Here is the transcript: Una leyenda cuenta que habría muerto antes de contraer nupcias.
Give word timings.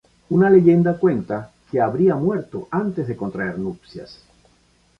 Una 0.31 0.49
leyenda 0.49 0.97
cuenta 0.97 1.51
que 1.69 1.79
habría 1.79 2.15
muerto 2.15 2.67
antes 2.71 3.07
de 3.07 3.15
contraer 3.15 3.59
nupcias. 3.59 4.23